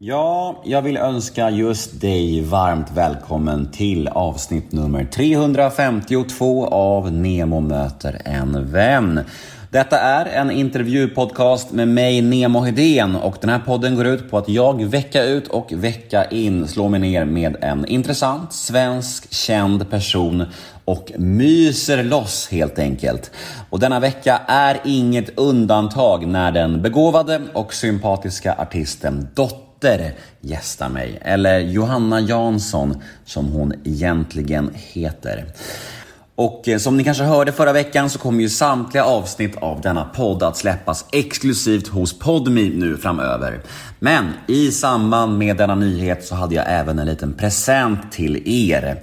[0.00, 8.22] Ja, jag vill önska just dig varmt välkommen till avsnitt nummer 352 av Nemo möter
[8.24, 9.20] en vän.
[9.70, 14.38] Detta är en intervjupodcast med mig, Nemo Hedén och den här podden går ut på
[14.38, 19.90] att jag vecka ut och vecka in slår mig ner med en intressant svensk känd
[19.90, 20.44] person
[20.84, 23.30] och myser loss helt enkelt.
[23.70, 30.88] Och denna vecka är inget undantag när den begåvade och sympatiska artisten Dotter dotter gästar
[30.88, 31.18] mig.
[31.22, 35.44] Eller Johanna Jansson som hon egentligen heter.
[36.34, 40.04] Och eh, som ni kanske hörde förra veckan så kommer ju samtliga avsnitt av denna
[40.04, 43.60] podd att släppas exklusivt hos Podmi nu framöver.
[43.98, 49.02] Men i samband med denna nyhet så hade jag även en liten present till er.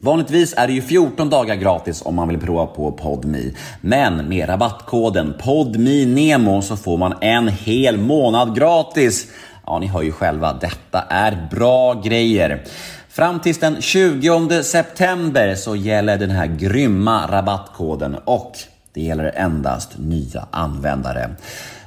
[0.00, 3.50] Vanligtvis är det ju 14 dagar gratis om man vill prova på PodMe.
[3.80, 9.26] Men med rabattkoden PodMeNemo så får man en hel månad gratis.
[9.70, 12.64] Ja, ni hör ju själva, detta är bra grejer.
[13.08, 18.52] Fram tills den 20 september så gäller den här grymma rabattkoden och
[18.92, 21.30] det gäller endast nya användare.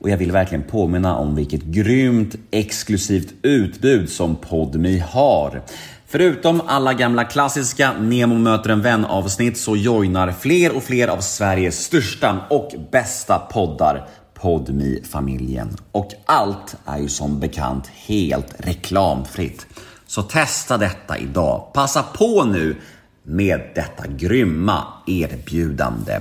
[0.00, 5.62] Och jag vill verkligen påminna om vilket grymt exklusivt utbud som PodMe har.
[6.06, 11.20] Förutom alla gamla klassiska Nemo möter en vän avsnitt så joinar fler och fler av
[11.20, 14.08] Sveriges största och bästa poddar
[14.42, 19.66] podmi familjen Och allt är ju som bekant helt reklamfritt.
[20.06, 21.72] Så testa detta idag.
[21.74, 22.76] Passa på nu
[23.22, 26.20] med detta grymma erbjudande.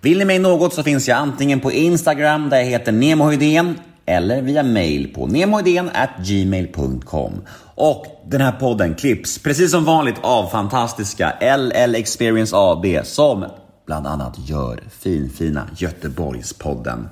[0.00, 4.42] Vill ni mig något så finns jag antingen på Instagram där jag heter nemohydén eller
[4.42, 5.26] via mail på
[6.26, 7.32] gmail.com.
[7.74, 13.44] Och den här podden klipps precis som vanligt av fantastiska LL Experience AB som
[13.86, 17.08] bland annat gör finfina Göteborgspodden.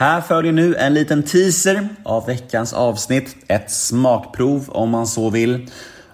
[0.00, 3.36] Här följer nu en liten teaser av veckans avsnitt.
[3.48, 5.70] Ett smakprov om man så vill.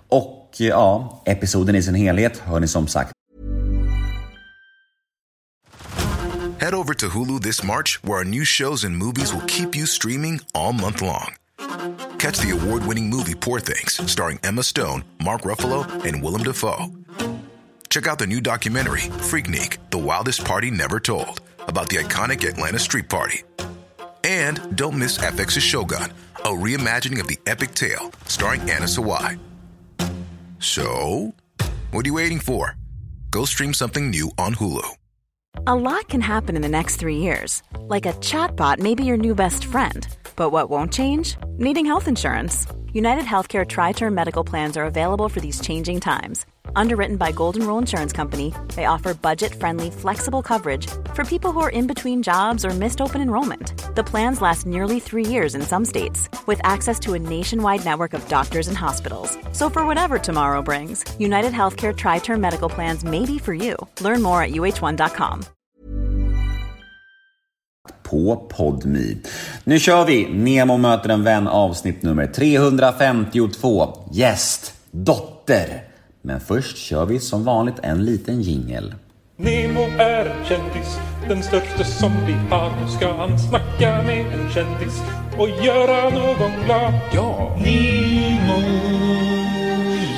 [0.09, 3.13] Och eh, ja, episoden i sin helhet hör ni som sagt.
[6.59, 9.87] Head over to Hulu this March where our new shows and movies will keep you
[9.87, 11.35] streaming all month long.
[12.19, 16.87] Catch the award-winning movie Poor things starring Emma Stone, Mark Ruffalo and Willem Dafoe.
[17.89, 22.79] Check out the new documentary Freaknik, The Wildest Party Never Told about the iconic Atlanta
[22.79, 23.43] Street Party.
[24.27, 29.39] And don't miss FX's Shogun, a reimagining of the epic tale starring Anna Sawai.
[30.59, 31.33] So,
[31.93, 32.77] what are you waiting for?
[33.31, 34.97] Go stream something new on Hulu.
[35.69, 37.63] A lot can happen in the next three years.
[37.79, 40.09] Like a chatbot may be your new best friend.
[40.35, 41.37] But what won't change?
[41.57, 42.67] Needing health insurance.
[42.93, 47.67] United Healthcare Tri Term Medical Plans are available for these changing times Underwritten by Golden
[47.67, 52.65] Rule Insurance Company, they offer budget-friendly, flexible coverage for people who are in between jobs
[52.65, 53.73] or missed open enrollment.
[53.95, 58.15] The plans last nearly three years in some states, with access to a nationwide network
[58.15, 59.37] of doctors and hospitals.
[59.53, 63.77] So for whatever tomorrow brings, United Healthcare Tri-Term Medical Plans may be for you.
[64.01, 65.45] Learn more at uh1.com.
[68.03, 69.17] På Podmi.
[69.65, 74.09] Nu kör vi Nemo möter en vän avsnitt nummer 352.
[74.13, 75.83] Gäst, dotter.
[76.27, 78.95] Men först kör vi som vanligt en liten jingel.
[79.37, 80.99] Nemo är en kändis,
[81.29, 82.71] den största som vi har.
[82.81, 85.03] Nu ska han snacka med en kändis
[85.39, 86.95] och göra någon glad.
[87.15, 87.57] Ja!
[87.57, 88.61] Nemo,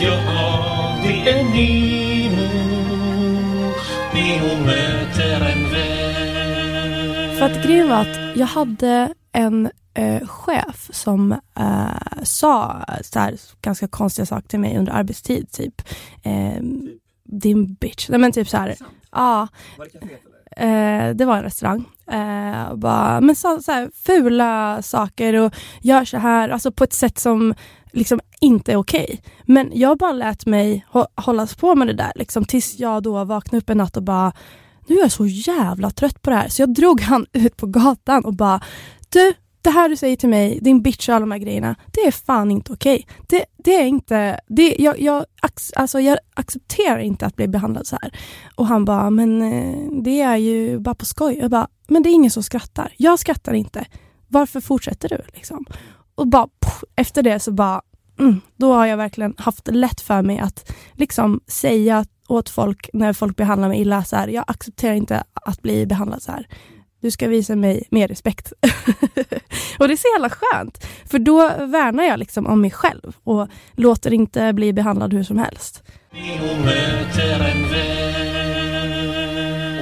[0.00, 2.48] ja det är Nemo.
[4.14, 7.36] Nemo möter en vän.
[7.38, 13.36] För att grejen var att jag hade en eh, chef som eh, sa så här,
[13.62, 15.52] ganska konstiga saker till mig under arbetstid.
[15.52, 15.82] Typ,
[16.22, 16.62] eh,
[17.24, 18.08] din bitch.
[18.08, 18.76] Nej men typ så här,
[19.12, 19.48] ja.
[20.56, 21.84] Eh, det var en restaurang.
[22.10, 26.92] Eh, bara, men sa så här, fula saker och gör så här, alltså på ett
[26.92, 27.54] sätt som
[27.92, 29.04] liksom inte är okej.
[29.04, 29.18] Okay.
[29.44, 33.58] Men jag bara lät mig hållas på med det där liksom, tills jag då vaknade
[33.58, 34.32] upp en natt och bara
[34.86, 36.48] nu är jag så jävla trött på det här.
[36.48, 38.60] Så jag drog han ut på gatan och bara
[39.08, 42.00] du, det här du säger till mig, din bitch och alla de här grejerna, det
[42.00, 43.06] är fan inte okej.
[43.06, 43.16] Okay.
[43.28, 45.24] Det, det, är inte, det, jag, jag,
[45.76, 48.18] alltså jag accepterar inte att bli behandlad så här.
[48.54, 51.38] Och han bara, men eh, det är ju bara på skoj.
[51.38, 52.92] Jag bara, men det är ingen som skrattar.
[52.96, 53.86] Jag skrattar inte.
[54.28, 55.18] Varför fortsätter du?
[55.34, 55.64] Liksom?
[56.14, 57.82] Och bara, poff, efter det så bara,
[58.18, 63.12] mm, då har jag verkligen haft lätt för mig att liksom säga åt folk när
[63.12, 66.48] folk behandlar mig illa, så här, jag accepterar inte att bli behandlad så här
[67.00, 68.52] du ska visa mig mer respekt.
[69.78, 73.48] och det är så jävla skönt, för då värnar jag liksom om mig själv och
[73.72, 75.82] låter inte bli behandlad hur som helst.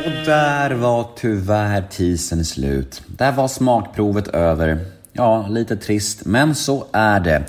[0.05, 3.03] Och där var tyvärr tisen slut.
[3.07, 4.79] Där var smakprovet över.
[5.13, 7.45] Ja, lite trist, men så är det.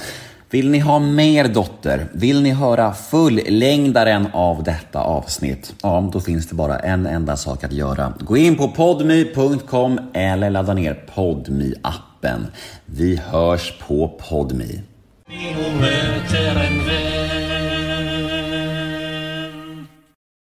[0.49, 2.07] Vill ni ha mer Dotter?
[2.13, 5.75] Vill ni höra fullängdaren av detta avsnitt?
[5.83, 8.13] Ja, då finns det bara en enda sak att göra.
[8.19, 12.45] Gå in på podmy.com eller ladda ner podmy-appen.
[12.85, 14.79] Vi hörs på Podmy!